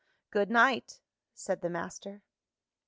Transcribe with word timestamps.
"Good 0.31 0.49
night!" 0.49 0.99
said 1.35 1.61
the 1.61 1.69
master. 1.69 2.23